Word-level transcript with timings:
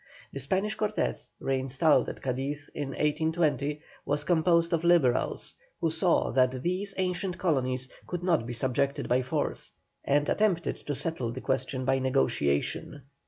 The 0.33 0.39
Spanish 0.39 0.73
Cortes, 0.73 1.29
re 1.39 1.59
installed 1.59 2.09
at 2.09 2.23
Cadiz 2.23 2.71
in 2.73 2.87
1820, 2.87 3.81
was 4.03 4.23
composed 4.23 4.73
of 4.73 4.83
Liberals, 4.83 5.53
who 5.79 5.91
saw 5.91 6.31
that 6.31 6.63
these 6.63 6.95
ancient 6.97 7.37
colonies 7.37 7.87
could 8.07 8.23
not 8.23 8.47
be 8.47 8.53
subjected 8.53 9.07
by 9.07 9.21
force, 9.21 9.73
and 10.03 10.27
attempted 10.27 10.77
to 10.77 10.95
settle 10.95 11.31
the 11.31 11.41
question 11.41 11.85
by 11.85 11.99
negotiation. 11.99 13.03